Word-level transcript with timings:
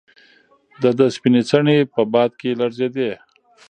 د 0.81 0.83
ده 0.97 1.05
سپینې 1.15 1.41
څڼې 1.49 1.77
په 1.93 2.01
باد 2.13 2.31
کې 2.39 2.57
لړزېدې. 2.59 3.11